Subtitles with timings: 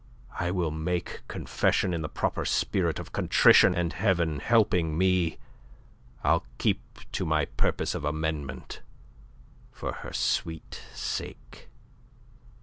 [0.39, 5.37] I will make confession in the proper spirit of contrition, and Heaven helping me,
[6.23, 6.81] I'll keep
[7.11, 8.81] to my purpose of amendment
[9.71, 11.69] for her sweet sake."